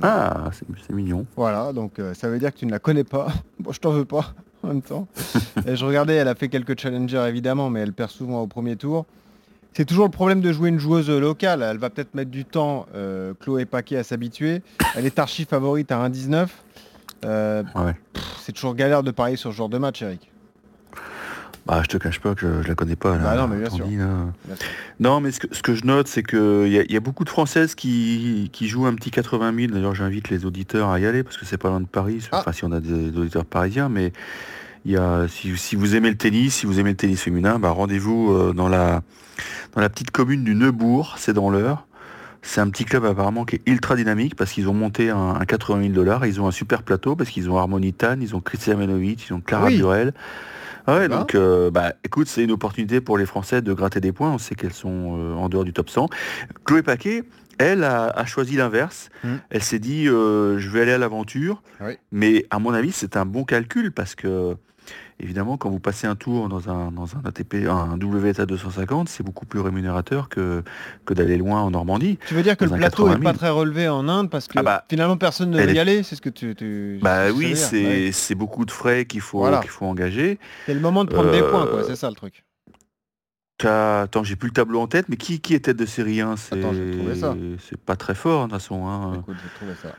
Ah, 0.03 0.51
c'est 0.53 0.67
c'est 0.87 0.95
mignon. 0.95 1.27
Voilà, 1.37 1.73
donc 1.73 1.99
euh, 1.99 2.15
ça 2.15 2.29
veut 2.29 2.39
dire 2.39 2.53
que 2.53 2.59
tu 2.59 2.67
ne 2.67 2.71
la 2.71 2.79
connais 2.79 3.05
pas. 3.05 3.29
Bon, 3.61 3.71
je 3.73 3.81
t'en 3.81 3.93
veux 3.93 4.05
pas 4.07 4.35
en 4.63 4.69
même 4.69 4.83
temps. 4.83 5.07
Et 5.67 5.77
je 5.77 5.85
regardais, 5.85 6.15
elle 6.17 6.29
a 6.29 6.35
fait 6.35 6.49
quelques 6.49 6.79
challengers 6.81 7.27
évidemment, 7.29 7.69
mais 7.71 7.81
elle 7.81 7.93
perd 7.93 8.11
souvent 8.11 8.41
au 8.41 8.47
premier 8.47 8.77
tour. 8.77 9.05
C'est 9.75 9.85
toujours 9.85 10.05
le 10.07 10.11
problème 10.11 10.41
de 10.41 10.53
jouer 10.53 10.69
une 10.71 10.79
joueuse 10.79 11.11
locale. 11.11 11.63
Elle 11.63 11.79
va 11.79 11.91
peut-être 11.91 12.15
mettre 12.15 12.31
du 12.31 12.45
temps, 12.45 12.87
euh, 12.95 13.35
Chloé 13.41 13.65
Paquet, 13.67 13.97
à 13.97 14.05
s'habituer. 14.05 14.63
Elle 14.97 15.05
est 15.05 15.19
archi 15.19 15.45
favorite 15.45 15.91
à 15.93 16.09
1,19. 16.09 16.47
Euh, 17.25 17.63
Ouais. 17.75 17.95
c'est 18.41 18.53
toujours 18.53 18.75
galère 18.75 19.03
de 19.03 19.11
parier 19.11 19.37
sur 19.37 19.51
ce 19.53 19.57
genre 19.57 19.69
de 19.69 19.79
match, 19.79 20.03
Eric. 20.03 20.31
Bah, 21.67 21.81
je 21.83 21.89
te 21.89 21.97
cache 21.97 22.21
pas 22.21 22.35
que 22.35 22.61
je, 22.63 22.69
la 22.69 22.75
connais 22.75 22.95
pas. 22.97 23.17
Là, 23.17 23.25
Bah 23.25 23.37
non, 23.37 23.49
mais 23.49 23.57
bien 23.57 23.71
sûr. 23.71 23.87
là. 23.87 23.91
Bien 23.91 24.57
sûr. 24.57 24.69
Non, 25.01 25.21
mais 25.21 25.31
ce 25.31 25.41
que, 25.41 25.47
ce 25.55 25.63
que 25.63 25.75
je 25.75 25.87
note, 25.87 26.09
c'est 26.09 26.23
qu'il 26.23 26.67
y, 26.67 26.93
y 26.93 26.97
a 26.97 27.01
beaucoup 27.01 27.25
de 27.25 27.31
Françaises 27.31 27.75
qui, 27.75 28.51
qui 28.53 28.69
jouent 28.69 28.85
un 28.85 28.95
petit 28.95 29.11
80 29.11 29.55
000. 29.57 29.73
D'ailleurs, 29.73 29.95
j'invite 29.95 30.29
les 30.29 30.45
auditeurs 30.45 30.91
à 30.91 31.01
y 31.01 31.07
aller 31.07 31.23
parce 31.23 31.39
que 31.39 31.47
c'est 31.47 31.57
pas 31.57 31.71
loin 31.71 31.81
de 31.81 31.87
Paris. 31.87 32.29
Ah. 32.33 32.41
Enfin, 32.41 32.53
si 32.53 32.65
on 32.67 32.73
a 32.73 32.81
des 32.81 33.17
auditeurs 33.17 33.47
parisiens, 33.47 33.89
mais 33.89 34.13
il 34.85 34.93
y 34.93 34.97
a, 34.99 35.27
si, 35.27 35.57
si 35.57 35.75
vous 35.75 35.97
aimez 35.97 36.11
le 36.11 36.19
tennis, 36.19 36.55
si 36.57 36.67
vous 36.67 36.81
aimez 36.81 36.91
le 36.91 36.97
tennis 36.97 37.23
féminin, 37.23 37.59
bah, 37.59 37.71
rendez-vous 37.71 38.31
euh, 38.35 38.53
dans 38.53 38.69
la, 38.69 39.01
dans 39.75 39.81
la 39.81 39.89
petite 39.89 40.11
commune 40.11 40.45
du 40.45 40.55
Neubourg, 40.55 41.15
c'est 41.17 41.33
dans 41.33 41.49
l'heure. 41.49 41.87
C'est 42.47 42.61
un 42.61 42.69
petit 42.69 42.85
club 42.85 43.05
apparemment 43.07 43.45
qui 43.47 43.57
est 43.57 43.63
ultra 43.67 43.97
dynamique 43.97 44.37
parce 44.37 44.53
qu'ils 44.53 44.69
ont 44.69 44.75
monté 44.75 45.09
un, 45.11 45.35
un 45.41 45.45
80 45.45 45.81
000 45.81 45.93
dollars. 45.95 46.27
Ils 46.27 46.41
ont 46.41 46.47
un 46.47 46.51
super 46.53 46.83
plateau 46.83 47.17
parce 47.17 47.31
qu'ils 47.31 47.49
ont 47.51 47.57
Harmony 47.57 47.93
Tan, 47.95 48.19
ils 48.21 48.37
ont 48.37 48.41
Christian 48.41 48.77
Menovic, 48.77 49.27
ils 49.29 49.33
ont 49.33 49.41
Clara 49.41 49.67
Oui. 49.67 49.79
Burel. 49.79 50.13
Ah 50.87 50.97
Ouais, 50.97 51.09
Ben. 51.09 51.21
donc 51.21 51.35
euh, 51.35 51.71
bah, 51.71 51.95
écoute, 52.05 52.29
c'est 52.29 52.45
une 52.45 52.53
opportunité 52.53 53.01
pour 53.01 53.17
les 53.17 53.25
Français 53.25 53.63
de 53.63 53.73
gratter 53.73 54.01
des 54.01 54.13
points. 54.13 54.31
On 54.31 54.39
sait 54.39 54.55
qu'elles 54.55 54.75
sont 54.75 55.17
euh, 55.19 55.35
en 55.35 55.49
dehors 55.49 55.65
du 55.65 55.73
top 55.73 55.89
100. 55.89 56.09
Chloé 56.67 56.83
Paquet, 56.83 57.25
elle 57.57 57.83
a, 57.85 58.09
a 58.09 58.27
choisi 58.27 58.57
l'inverse. 58.57 59.09
Mm. 59.25 59.29
Elle 59.49 59.63
s'est 59.63 59.79
dit, 59.79 60.07
euh, 60.09 60.59
je 60.59 60.69
vais 60.69 60.83
aller 60.83 60.93
à 60.93 60.99
l'aventure. 60.99 61.63
Oui. 61.81 61.95
Mais 62.13 62.45
à 62.51 62.59
mon 62.59 62.75
avis, 62.75 62.93
c'est 62.93 63.17
un 63.17 63.25
bon 63.25 63.45
calcul 63.45 63.93
parce 63.93 64.15
que 64.15 64.57
évidemment, 65.21 65.57
quand 65.57 65.71
vous 65.71 65.79
passez 65.81 66.07
un 66.07 66.17
tour 66.17 66.49
dans 66.49 66.69
un, 66.71 66.91
dans 66.93 67.17
un 67.17 67.23
ATP, 67.25 67.67
un 67.69 67.97
WTA 67.99 68.47
250, 68.47 69.09
c'est 69.09 69.23
beaucoup 69.23 69.47
plus 69.47 69.61
rémunérateur 69.61 70.29
que, 70.29 70.63
que 71.05 71.15
d'aller 71.15 71.37
loin 71.37 71.61
en 71.63 71.71
Normandie. 71.71 72.19
Tu 72.27 72.35
veux 72.35 72.43
dire 72.43 72.57
que 72.57 72.65
le 72.65 72.71
plateau 72.71 73.05
80 73.05 73.11
est 73.11 73.21
000. 73.21 73.33
pas 73.33 73.39
très 73.39 73.51
relevé 73.51 73.89
en 73.89 74.09
Inde 74.09 74.31
parce 74.31 74.47
que 74.49 74.59
Ah 74.59 74.63
bah, 74.63 74.85
finalement 74.89 75.17
personne 75.17 75.51
ne 75.51 75.61
veut 75.61 75.73
y 75.73 75.79
aller, 75.79 76.03
c'est 76.03 76.17
ce 76.17 76.21
que 76.23 76.31
tu... 76.31 76.55
tu- 76.55 76.99
Bah 77.03 77.29
ce 77.29 77.33
oui, 77.33 77.57
c'est 77.57 78.29
ouais. 78.29 78.35
beaucoup 78.37 78.65
de 78.65 78.71
frais 78.71 79.05
qu'il 79.05 79.21
faut, 79.21 79.39
Voilà. 79.39 79.61
qu'il 79.61 79.71
faut 79.71 79.87
engager. 79.87 80.39
C'est 80.67 80.75
le 80.75 80.81
moment 80.81 81.05
de 81.05 81.11
prendre 81.11 81.31
des 81.31 81.41
Euh, 81.43 81.51
points, 81.51 81.67
quoi, 81.67 81.85
c'est 81.85 81.97
ça 81.97 82.09
le 82.09 82.17
truc. 82.17 82.45
Attends, 83.67 84.25
j'ai 84.25 84.37
plus 84.37 84.49
le 84.49 84.53
tableau 84.53 84.81
en 84.81 84.87
tête, 84.89 85.09
mais 85.09 85.17
qui, 85.17 85.41
qui 85.41 85.55
est 85.55 85.61
tête 85.61 85.77
de 85.79 85.87
série 85.87 86.21
1 86.21 86.37
C'est 86.37 87.77
pas 87.85 87.97
très 87.97 88.15
fort, 88.15 88.43
hein, 88.43 88.47
de 88.47 88.51
toute 88.53 88.61
façon. 88.61 88.87
hein. 88.87 89.15
Écoute, 89.21 89.37
j'ai 89.43 89.55
trouvé 89.55 89.73
ça. 89.81 89.95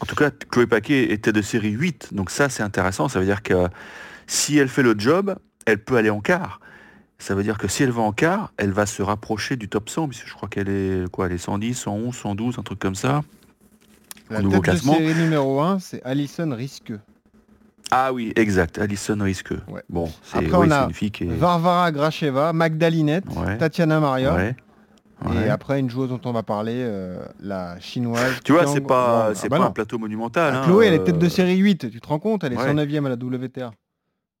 En 0.00 0.06
tout 0.06 0.14
cas, 0.14 0.30
Chloé 0.30 0.66
Paquet 0.66 1.12
était 1.12 1.32
de 1.32 1.42
série 1.42 1.70
8, 1.70 2.10
donc 2.12 2.30
ça 2.30 2.48
c'est 2.48 2.62
intéressant. 2.62 3.08
Ça 3.08 3.18
veut 3.18 3.24
dire 3.24 3.42
que 3.42 3.68
si 4.26 4.58
elle 4.58 4.68
fait 4.68 4.82
le 4.82 4.94
job, 4.98 5.36
elle 5.64 5.78
peut 5.78 5.96
aller 5.96 6.10
en 6.10 6.20
quart. 6.20 6.60
Ça 7.18 7.34
veut 7.34 7.42
dire 7.42 7.56
que 7.56 7.66
si 7.66 7.82
elle 7.82 7.90
va 7.92 8.02
en 8.02 8.12
quart, 8.12 8.52
elle 8.58 8.72
va 8.72 8.84
se 8.84 9.00
rapprocher 9.02 9.56
du 9.56 9.68
top 9.68 9.88
100, 9.88 10.08
puisque 10.08 10.28
je 10.28 10.34
crois 10.34 10.50
qu'elle 10.50 10.68
est 10.68 11.10
quoi 11.10 11.26
Elle 11.26 11.32
est 11.32 11.38
110, 11.38 11.74
111, 11.74 12.14
112, 12.14 12.58
un 12.58 12.62
truc 12.62 12.78
comme 12.78 12.94
ça. 12.94 13.22
La 14.28 14.42
nouveau 14.42 14.60
classement. 14.60 14.94
de 14.94 14.98
série 14.98 15.14
numéro 15.14 15.60
1, 15.60 15.78
c'est 15.78 16.02
Alison 16.04 16.54
Risqueux. 16.54 17.00
Ah 17.90 18.12
oui, 18.12 18.32
exact, 18.36 18.78
Alison 18.78 19.16
Risqueux. 19.20 19.60
Ouais. 19.68 19.82
Bon, 19.88 20.10
c'est 20.24 20.52
oui, 20.52 20.68
une 20.68 20.92
fille 20.92 21.12
qui 21.12 21.24
est... 21.24 21.28
Varvara 21.28 21.92
Gracheva, 21.92 22.52
Magdalinette, 22.52 23.24
Ouais. 23.34 23.56
Tatiana 23.56 24.00
Maria, 24.00 24.34
Ouais. 24.34 24.56
Et 25.34 25.48
après, 25.48 25.80
une 25.80 25.88
joueuse 25.90 26.10
dont 26.10 26.20
on 26.24 26.32
va 26.32 26.42
parler, 26.42 26.74
euh, 26.76 27.18
la 27.40 27.80
chinoise. 27.80 28.34
Tu 28.44 28.52
vois, 28.52 28.66
c'est 28.66 28.80
pas, 28.82 29.30
c'est 29.34 29.46
Ah 29.46 29.48
bah 29.48 29.56
pas 29.56 29.62
non. 29.62 29.68
un 29.70 29.72
plateau 29.72 29.98
monumental. 29.98 30.52
Ah, 30.54 30.60
hein, 30.62 30.66
Chloé, 30.66 30.86
elle 30.86 30.94
est 30.94 31.04
tête 31.04 31.18
de 31.18 31.26
euh, 31.26 31.30
série 31.30 31.56
8, 31.56 31.90
tu 31.90 32.00
te 32.00 32.06
rends 32.06 32.18
compte? 32.18 32.44
Elle 32.44 32.52
est 32.52 32.56
ouais. 32.58 32.72
109e 32.74 33.06
à 33.06 33.08
la 33.08 33.14
WTA. 33.16 33.70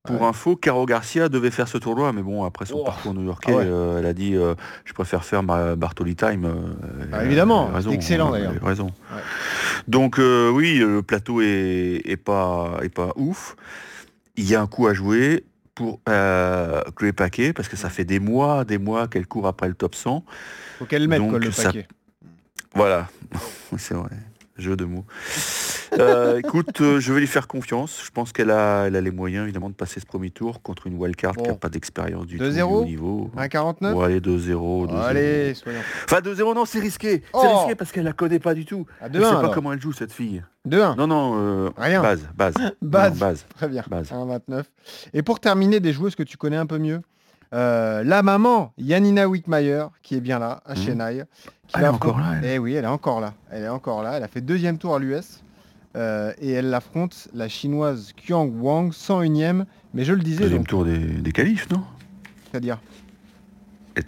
Pour 0.04 0.20
Ouais. 0.20 0.28
info, 0.28 0.54
Caro 0.54 0.86
Garcia 0.86 1.28
devait 1.28 1.50
faire 1.50 1.66
ce 1.66 1.78
tournoi, 1.78 2.12
mais 2.12 2.22
bon, 2.22 2.44
après 2.44 2.64
son 2.66 2.76
Oh. 2.80 2.84
parcours 2.84 3.12
new-yorkais, 3.14 3.52
Ah 3.52 3.56
ouais. 3.56 3.64
euh, 3.66 3.98
elle 3.98 4.06
a 4.06 4.12
dit 4.12 4.36
euh, 4.36 4.54
je 4.84 4.92
préfère 4.92 5.24
faire 5.24 5.42
ma 5.42 5.74
Bartoli 5.74 6.14
Time. 6.14 6.46
Ah, 7.12 7.24
évidemment, 7.24 7.66
raison, 7.72 7.90
excellent, 7.90 8.28
hein, 8.28 8.32
d'ailleurs. 8.32 8.52
raison. 8.62 8.90
Donc 9.88 10.18
euh, 10.18 10.50
oui, 10.50 10.78
le 10.78 11.02
plateau 11.02 11.40
est, 11.40 12.02
est 12.04 12.16
pas, 12.18 12.78
est 12.82 12.88
pas 12.88 13.12
ouf. 13.16 13.56
Il 14.36 14.48
y 14.48 14.54
a 14.54 14.60
un 14.62 14.66
coup 14.66 14.86
à 14.86 14.94
jouer 14.94 15.44
pour 15.76 16.00
euh, 16.08 16.82
Chloé 16.96 17.12
Paquet, 17.12 17.52
parce 17.52 17.68
que 17.68 17.76
ça 17.76 17.90
fait 17.90 18.04
des 18.04 18.18
mois, 18.18 18.64
des 18.64 18.78
mois 18.78 19.06
qu'elle 19.06 19.26
court 19.28 19.46
après 19.46 19.68
le 19.68 19.74
top 19.74 19.94
100. 19.94 20.24
Faut 20.78 20.86
qu'elle 20.86 21.06
mette 21.06 21.20
quoi, 21.28 21.38
le 21.38 21.52
ça- 21.52 21.64
paquet. 21.64 21.86
Voilà, 22.74 23.08
c'est 23.78 23.94
vrai, 23.94 24.10
jeu 24.58 24.76
de 24.76 24.84
mots. 24.84 25.04
Euh, 25.98 26.38
écoute, 26.44 26.80
euh, 26.80 27.00
je 27.00 27.12
vais 27.12 27.20
lui 27.20 27.26
faire 27.26 27.46
confiance. 27.46 28.00
Je 28.04 28.10
pense 28.10 28.32
qu'elle 28.32 28.50
a, 28.50 28.84
elle 28.86 28.96
a 28.96 29.00
les 29.00 29.10
moyens 29.10 29.44
évidemment 29.44 29.68
de 29.68 29.74
passer 29.74 30.00
ce 30.00 30.06
premier 30.06 30.30
tour 30.30 30.62
contre 30.62 30.86
une 30.86 30.96
wildcard 30.98 31.36
qui 31.36 31.42
n'a 31.42 31.50
Bon. 31.50 31.56
pas 31.56 31.68
d'expérience 31.68 32.26
du 32.26 32.38
tout 32.38 32.44
2-0? 32.44 32.52
du 32.54 32.62
haut 32.62 32.84
niveau. 32.84 33.30
1,49 33.36 33.92
Bon, 33.92 34.00
allez, 34.00 34.20
2-0. 34.20 34.86
2-0. 34.88 34.96
Allez, 35.02 35.54
soyons. 35.54 35.80
Enfin, 36.04 36.20
2-0, 36.20 36.54
non, 36.54 36.64
c'est 36.64 36.80
risqué. 36.80 37.22
C'est 37.22 37.22
Oh 37.34 37.58
risqué 37.58 37.74
parce 37.74 37.92
qu'elle 37.92 38.04
la 38.04 38.12
connaît 38.12 38.38
pas 38.40 38.54
du 38.54 38.64
tout. 38.64 38.86
À 39.00 39.06
Elle 39.06 39.12
2-1 39.12 39.14
sait 39.14 39.20
pas 39.20 39.38
alors. 39.38 39.54
comment 39.54 39.72
elle 39.72 39.80
joue, 39.80 39.92
cette 39.92 40.12
fille. 40.12 40.42
2-1. 40.68 40.96
Non, 40.96 41.06
non, 41.06 41.34
euh, 41.36 41.70
Rien. 41.76 42.02
base, 42.02 42.26
base. 42.34 42.54
Base. 42.82 43.12
Non, 43.12 43.18
base. 43.18 43.46
Très 43.56 43.68
bien. 43.68 43.84
Base. 43.88 44.10
1,29. 44.10 44.64
Et 45.14 45.22
pour 45.22 45.38
terminer, 45.40 45.80
des 45.80 45.92
joueuses 45.92 46.14
que 46.16 46.22
tu 46.24 46.36
connais 46.36 46.56
un 46.56 46.66
peu 46.66 46.78
mieux. 46.78 47.00
euh, 47.54 48.02
la 48.02 48.22
maman, 48.24 48.72
Yanina 48.76 49.28
Wickmayer, 49.28 49.84
qui 50.02 50.16
est 50.16 50.20
bien 50.20 50.40
là, 50.40 50.62
à 50.66 50.74
Mhm. 50.74 50.82
Chennai. 50.84 51.22
Elle 51.74 51.84
est 51.84 51.88
encore 51.88 52.18
là, 52.18 52.34
elle. 52.42 52.44
Eh 52.44 52.58
oui, 52.58 52.74
elle 52.74 52.84
est 52.84 52.88
encore 52.88 53.20
là. 53.20 53.34
Elle 53.50 53.64
est 53.64 53.68
encore 53.68 54.02
là. 54.02 54.14
Elle 54.16 54.22
a 54.22 54.28
fait 54.28 54.40
deuxième 54.40 54.78
tour 54.78 54.94
à 54.94 54.98
l'US. 54.98 55.42
euh, 55.96 56.32
et 56.40 56.50
elle 56.52 56.72
affronte 56.74 57.28
la 57.34 57.48
chinoise 57.48 58.12
Qiang 58.16 58.50
Wang, 58.60 58.92
101ème. 58.92 59.64
Mais 59.94 60.04
je 60.04 60.12
le 60.12 60.20
disais, 60.22 60.42
Deuxième 60.42 60.58
donc, 60.60 60.68
tour 60.68 60.84
des, 60.84 60.98
des 60.98 61.32
qualifs, 61.32 61.68
non? 61.70 61.82
c'est-à-dire, 62.50 62.78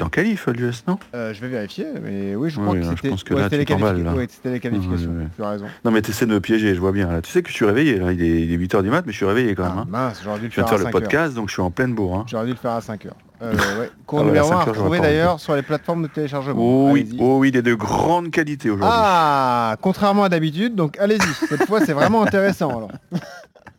En 0.02 0.09
qualif, 0.11 0.47
l'US, 0.49 0.85
non? 0.87 0.99
Euh, 1.14 1.33
je 1.33 1.40
vais 1.40 1.49
vérifier, 1.49 1.87
mais 2.02 2.37
oui, 2.37 2.50
je 2.50 2.61
crois 2.61 2.75
oui, 2.75 2.80
que 2.80 2.87
c'était 2.87 3.09
pense 3.09 3.25
que 3.25 3.33
ouais, 3.35 3.49
les, 3.49 3.57
ouais, 3.59 3.64
qualifications. 3.64 5.11
oui, 5.11 5.25
oui. 5.25 5.28
Tu 5.35 5.42
as 5.42 5.49
raison. 5.49 5.64
Non, 5.85 5.90
mais 5.90 6.02
tu 6.02 6.11
essaies 6.11 6.26
de 6.26 6.33
me 6.33 6.40
piéger, 6.40 6.75
je 6.75 6.80
vois 6.80 6.92
bien. 6.92 7.11
Là. 7.11 7.23
Tu 7.23 7.30
sais 7.30 7.42
que 7.42 7.49
je 7.49 7.54
suis 7.54 7.64
réveillé, 7.64 7.99
là. 7.99 8.12
il 8.12 8.23
est, 8.23 8.42
il 8.42 8.52
est 8.52 8.57
8h 8.59 8.83
du 8.83 8.90
mat, 8.90 9.02
mais 9.07 9.12
je 9.12 9.16
suis 9.16 9.26
réveillé 9.26 9.54
quand 9.54 9.64
même. 9.64 9.73
Ah, 9.76 9.80
hein. 9.80 9.87
mince, 9.88 10.21
j'aurais 10.23 10.38
dû 10.40 10.45
le 10.47 10.50
Je 10.50 10.57
viens 10.57 10.64
faire 10.66 10.75
à 10.75 10.78
faire 10.78 10.78
le 10.78 10.85
5 10.85 10.95
heures. 10.95 11.00
podcast, 11.02 11.35
donc 11.35 11.49
je 11.49 11.54
suis 11.54 11.62
en 11.62 11.71
pleine 11.71 11.95
bourre. 11.95 12.16
hein. 12.16 12.25
J'aurais 12.28 12.45
dû 12.45 12.52
le 12.52 12.59
faire 12.59 12.73
à 12.73 12.80
5 12.83 13.07
heures. 13.07 13.16
Euh, 13.40 13.52
ouais. 13.80 13.90
Cours 14.07 14.18
Ah 14.18 14.23
à 14.23 14.26
numéro 14.26 14.49
5 14.49 14.54
1 14.54 14.57
heures, 14.59 14.64
j'aurais 14.66 14.78
retrouvé 14.78 14.99
pas 14.99 15.04
d'ailleurs 15.04 15.40
sur 15.40 15.54
les 15.57 15.62
plateformes 15.62 16.02
de 16.02 16.09
téléchargement. 16.09 16.61
Oh 16.61 16.90
oui, 16.92 17.09
oh 17.18 17.38
oui, 17.38 17.49
il 17.49 17.57
est 17.57 17.62
de 17.62 17.75
grande 17.75 18.30
qualité 18.30 18.68
aujourd'hui. 18.68 18.90
Ah, 19.00 19.76
contrairement 19.80 20.25
à 20.25 20.28
d'habitude, 20.28 20.75
donc 20.75 20.99
allez-y. 20.99 21.47
Cette 21.49 21.66
fois, 21.66 21.80
c'est 21.85 21.95
vraiment 21.95 22.23
intéressant. 22.23 22.68
Alors. 22.76 22.90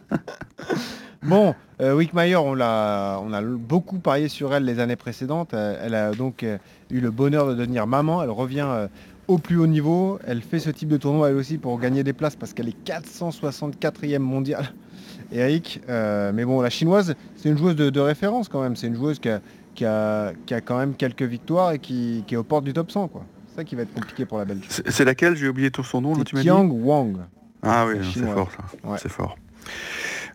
bon, 1.23 1.55
euh, 1.83 1.95
Wickmayer, 1.95 2.37
on 2.37 2.53
l'a, 2.53 3.19
on 3.21 3.33
a 3.33 3.41
beaucoup 3.41 3.99
parié 3.99 4.27
sur 4.29 4.53
elle 4.53 4.63
les 4.65 4.79
années 4.79 4.95
précédentes. 4.95 5.53
Euh, 5.53 5.81
elle 5.83 5.95
a 5.95 6.11
donc 6.11 6.43
euh, 6.43 6.57
eu 6.89 6.99
le 6.99 7.11
bonheur 7.11 7.47
de 7.47 7.53
devenir 7.53 7.85
maman. 7.87 8.23
Elle 8.23 8.29
revient 8.29 8.65
euh, 8.67 8.87
au 9.27 9.37
plus 9.37 9.57
haut 9.57 9.67
niveau. 9.67 10.19
Elle 10.25 10.41
fait 10.41 10.59
ce 10.59 10.69
type 10.69 10.89
de 10.89 10.97
tournoi 10.97 11.29
elle 11.29 11.35
aussi 11.35 11.57
pour 11.57 11.77
gagner 11.79 12.03
des 12.03 12.13
places 12.13 12.35
parce 12.35 12.53
qu'elle 12.53 12.69
est 12.69 12.87
464e 12.87 14.19
mondiale. 14.19 14.73
Eric, 15.31 15.81
euh, 15.89 16.31
mais 16.33 16.45
bon, 16.45 16.61
la 16.61 16.69
chinoise, 16.69 17.15
c'est 17.35 17.49
une 17.49 17.57
joueuse 17.57 17.75
de, 17.75 17.89
de 17.89 17.99
référence 17.99 18.49
quand 18.49 18.61
même. 18.61 18.75
C'est 18.75 18.87
une 18.87 18.95
joueuse 18.95 19.19
qui 19.19 19.29
a, 19.29 19.41
qui, 19.75 19.85
a, 19.85 20.33
qui 20.45 20.53
a 20.53 20.61
quand 20.61 20.77
même 20.77 20.93
quelques 20.95 21.23
victoires 21.23 21.71
et 21.71 21.79
qui, 21.79 22.23
qui 22.27 22.35
est 22.35 22.37
aux 22.37 22.43
portes 22.43 22.63
du 22.65 22.73
top 22.73 22.91
100. 22.91 23.07
quoi. 23.09 23.23
C'est 23.49 23.55
ça 23.57 23.63
qui 23.63 23.75
va 23.75 23.83
être 23.83 23.93
compliqué 23.93 24.25
pour 24.25 24.37
la 24.37 24.45
Belgique. 24.45 24.65
C'est 24.69 24.89
c'est 24.89 25.05
laquelle? 25.05 25.35
J'ai 25.35 25.47
oublié 25.47 25.69
tout 25.69 25.83
son 25.83 26.01
nom, 26.01 26.15
là, 26.15 26.23
C'est 26.25 26.41
tu 26.41 26.49
Wang. 26.49 27.17
Ah 27.61 27.85
oui, 27.87 27.95
c'est 28.13 28.21
fort, 28.21 28.49
ça. 28.51 28.89
Ouais. 28.89 28.97
C'est 29.01 29.09
fort. 29.09 29.37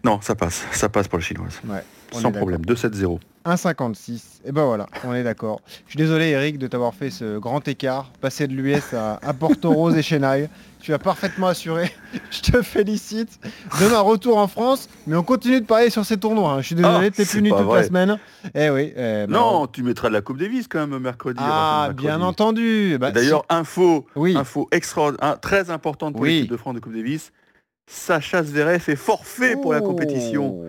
Non, 0.04 0.20
ça 0.20 0.34
passe. 0.34 0.64
Ça 0.72 0.88
passe 0.88 1.08
pour 1.08 1.18
la 1.18 1.24
chinoise. 1.24 1.60
Ouais, 1.68 1.82
Sans 2.12 2.30
problème. 2.32 2.60
2-7-0. 2.62 3.18
1,56. 3.46 4.20
Et 4.44 4.52
ben 4.52 4.64
voilà, 4.64 4.86
on 5.04 5.14
est 5.14 5.22
d'accord. 5.24 5.60
Je 5.86 5.90
suis 5.92 5.96
désolé 5.96 6.26
Eric 6.28 6.58
de 6.58 6.66
t'avoir 6.66 6.92
fait 6.94 7.08
ce 7.10 7.38
grand 7.38 7.66
écart, 7.66 8.10
passer 8.20 8.46
de 8.46 8.52
l'US 8.52 8.92
à, 8.94 9.18
à 9.22 9.32
Porto 9.32 9.70
Rose 9.70 9.96
et 9.96 10.02
Chennai. 10.02 10.48
Tu 10.80 10.92
as 10.92 10.98
parfaitement 10.98 11.46
assuré. 11.48 11.90
Je 12.30 12.40
te 12.52 12.62
félicite. 12.62 13.40
Demain 13.80 14.00
retour 14.00 14.36
en 14.38 14.48
France, 14.48 14.88
mais 15.06 15.16
on 15.16 15.22
continue 15.22 15.60
de 15.60 15.66
parler 15.66 15.88
sur 15.90 16.04
ces 16.04 16.18
tournois. 16.18 16.52
hein. 16.52 16.60
Je 16.60 16.66
suis 16.66 16.74
désolé, 16.74 17.06
Ah, 17.08 17.10
t'es 17.10 17.24
puni 17.24 17.48
toute 17.48 17.58
vrai. 17.60 17.80
la 17.80 17.86
semaine. 17.86 18.18
Eh 18.54 18.68
oui. 18.70 18.92
eh 18.94 19.26
ben, 19.26 19.30
Non, 19.30 19.66
tu 19.66 19.82
mettras 19.82 20.08
de 20.08 20.14
la 20.14 20.20
Coupe 20.20 20.38
Davis 20.38 20.68
quand 20.68 20.86
même 20.86 20.98
mercredi. 21.00 21.40
Ah, 21.42 21.86
mercredi. 21.88 22.06
bien 22.06 22.20
entendu. 22.20 22.96
Bah, 23.00 23.10
D'ailleurs, 23.12 23.44
info, 23.48 24.06
Oui. 24.14 24.36
info 24.36 24.68
extra, 24.72 25.12
un- 25.20 25.36
très 25.36 25.70
importante 25.70 26.12
pour 26.12 26.22
Oui. 26.22 26.34
l'équipe 26.36 26.50
de 26.50 26.56
France 26.58 26.74
de 26.74 26.80
Coupe 26.80 26.94
Davis. 26.94 27.32
Sacha 27.88 28.42
Zverev 28.42 28.84
est 28.88 28.96
forfait 28.96 29.56
pour 29.56 29.72
la 29.72 29.80
compétition. 29.80 30.60
Oh. 30.60 30.66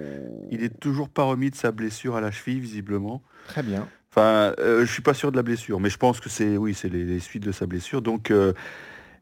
Il 0.51 0.63
est 0.63 0.79
toujours 0.79 1.09
pas 1.09 1.23
remis 1.23 1.51
de 1.51 1.55
sa 1.55 1.71
blessure 1.71 2.15
à 2.15 2.21
la 2.21 2.31
cheville, 2.31 2.59
visiblement. 2.59 3.21
Très 3.47 3.61
bien. 3.61 3.87
Enfin, 4.11 4.53
euh, 4.59 4.85
je 4.85 4.91
suis 4.91 5.03
pas 5.03 5.13
sûr 5.13 5.31
de 5.31 5.37
la 5.37 5.43
blessure, 5.43 5.79
mais 5.79 5.89
je 5.89 5.97
pense 5.97 6.19
que 6.19 6.29
c'est 6.29 6.57
oui, 6.57 6.73
c'est 6.73 6.89
les, 6.89 7.03
les 7.03 7.19
suites 7.19 7.43
de 7.43 7.51
sa 7.51 7.67
blessure. 7.67 8.01
Donc, 8.01 8.31
euh, 8.31 8.53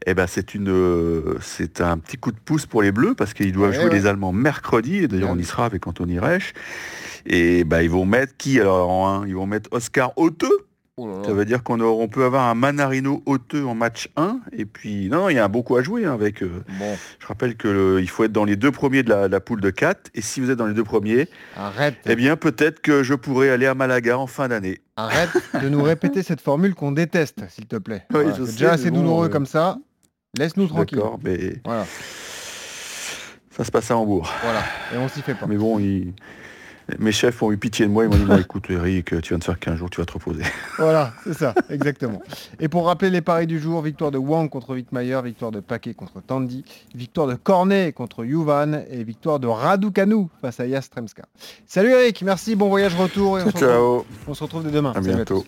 eh 0.05 0.13
ben, 0.13 0.27
c'est 0.27 0.53
une, 0.55 0.69
euh, 0.69 1.37
c'est 1.41 1.81
un 1.81 1.97
petit 1.97 2.17
coup 2.17 2.31
de 2.31 2.37
pouce 2.39 2.65
pour 2.65 2.81
les 2.81 2.91
Bleus 2.91 3.15
parce 3.15 3.33
qu'ils 3.33 3.51
doivent 3.51 3.71
Ouais, 3.71 3.75
jouer 3.75 3.85
ouais. 3.85 3.93
les 3.93 4.05
Allemands 4.05 4.31
mercredi. 4.31 4.97
Et 4.97 5.07
d'ailleurs, 5.07 5.31
on 5.31 5.37
y 5.37 5.43
sera 5.43 5.65
avec 5.65 5.87
Anthony 5.87 6.19
Reich. 6.19 6.53
Et 7.25 7.63
bah, 7.65 7.83
ils 7.83 7.89
vont 7.89 8.05
mettre 8.05 8.37
qui 8.37 8.61
alors 8.61 8.89
en 8.89 9.21
un? 9.23 9.27
Ils 9.27 9.35
vont 9.35 9.47
mettre 9.47 9.69
Oscar 9.73 10.13
Hauteux. 10.17 10.66
Oh 10.99 11.07
là 11.07 11.17
là. 11.19 11.23
Ça 11.25 11.33
veut 11.33 11.45
dire 11.45 11.61
qu'on 11.61 11.79
on 11.79 12.07
peut 12.07 12.23
avoir 12.25 12.47
un 12.47 12.55
Manarino 12.55 13.21
Hauteux 13.27 13.63
en 13.65 13.75
match 13.75 14.09
1. 14.15 14.39
Et 14.51 14.65
puis, 14.65 15.09
non, 15.09 15.29
il 15.29 15.35
y 15.35 15.39
a 15.39 15.47
beaucoup 15.47 15.75
à 15.77 15.83
jouer 15.83 16.05
hein, 16.05 16.13
avec. 16.13 16.41
euh, 16.41 16.63
Bon, 16.79 16.97
je 17.19 17.27
rappelle 17.27 17.55
que 17.55 17.67
le- 17.67 18.01
il 18.01 18.09
faut 18.09 18.23
être 18.23 18.31
dans 18.31 18.45
les 18.45 18.55
deux 18.55 18.71
premiers 18.71 19.03
de 19.03 19.09
la, 19.09 19.27
de 19.27 19.31
la 19.31 19.39
poule 19.39 19.61
de 19.61 19.69
4. 19.69 20.09
Et 20.15 20.21
si 20.23 20.41
vous 20.41 20.49
êtes 20.49 20.57
dans 20.57 20.65
les 20.65 20.73
deux 20.73 20.83
premiers, 20.83 21.27
arrête. 21.55 21.97
eh 22.07 22.15
bien, 22.15 22.35
peut-être 22.35 22.81
que 22.81 23.03
je 23.03 23.13
pourrais 23.13 23.49
aller 23.51 23.67
à 23.67 23.75
Malaga 23.75 24.17
en 24.17 24.25
fin 24.25 24.47
d'année. 24.47 24.81
Arrête 24.95 25.29
de 25.61 25.69
nous 25.69 25.83
répéter 25.83 26.23
cette 26.23 26.41
formule 26.41 26.73
qu'on 26.73 26.91
déteste, 26.91 27.47
s'il 27.49 27.67
te 27.67 27.75
plaît. 27.75 28.03
Oui, 28.09 28.21
Voilà, 28.23 28.33
je 28.33 28.43
c'est 28.45 28.45
sais, 28.45 28.57
déjà 28.57 28.71
assez 28.73 28.89
bon, 28.89 28.97
douloureux 29.01 29.27
euh, 29.27 29.29
comme 29.29 29.45
ça. 29.45 29.77
Laisse-nous 30.37 30.65
tranquille. 30.67 30.97
D'accord, 30.97 31.19
mais 31.23 31.61
Voilà, 31.63 31.85
ça 33.51 33.63
se 33.63 33.69
passe 33.71 33.89
à 33.91 33.97
Hambourg. 33.97 34.31
voilà. 34.43 34.63
Et 34.93 34.97
on 34.97 35.07
s'y 35.07 35.21
fait 35.21 35.35
pas. 35.35 35.45
Mais 35.47 35.57
bon, 35.57 35.77
ils- 35.79 36.13
mes 36.99 37.11
chefs 37.11 37.41
ont 37.43 37.51
eu 37.51 37.57
pitié 37.57 37.85
de 37.85 37.91
moi. 37.91 38.05
Ils 38.05 38.09
m'ont 38.09 38.35
dit, 38.35 38.41
écoute, 38.41 38.65
Eric, 38.69 39.05
tu 39.21 39.29
viens 39.29 39.37
de 39.37 39.43
faire 39.43 39.59
15 39.59 39.75
jours, 39.77 39.89
tu 39.89 39.99
vas 39.99 40.05
te 40.05 40.13
reposer. 40.13 40.43
Voilà, 40.77 41.13
c'est 41.23 41.33
ça, 41.33 41.53
exactement. 41.69 42.21
Et 42.59 42.67
pour 42.67 42.85
rappeler 42.85 43.09
les 43.09 43.21
paris 43.21 43.47
du 43.47 43.59
jour, 43.59 43.81
victoire 43.81 44.11
de 44.11 44.17
Wang 44.17 44.49
contre 44.49 44.73
Wickmayer, 44.73 45.19
victoire 45.23 45.51
de 45.51 45.59
Paquet 45.59 45.93
contre 45.93 46.21
Tandy, 46.21 46.63
victoire 46.95 47.27
de 47.27 47.35
Cornet 47.35 47.91
contre 47.93 48.23
Yuvan 48.25 48.83
et 48.89 49.03
victoire 49.03 49.39
de 49.39 49.47
Raducanu 49.47 50.27
face 50.41 50.59
à 50.59 50.65
Yastremska. 50.67 51.23
Salut 51.65 51.89
Eric, 51.91 52.21
merci, 52.21 52.55
bon 52.55 52.69
voyage 52.69 52.95
retour 52.95 53.39
et 53.39 53.43
on 53.43 53.45
se 53.45 53.47
retrouve, 53.51 53.67
Ciao, 53.69 54.05
on 54.27 54.33
se 54.33 54.43
retrouve 54.43 54.63
dès 54.63 54.71
demain. 54.71 54.91
à 54.91 55.01
Salut 55.01 55.15
bientôt. 55.15 55.45